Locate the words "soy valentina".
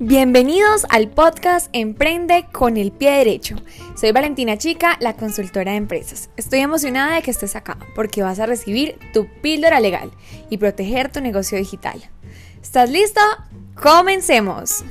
4.00-4.56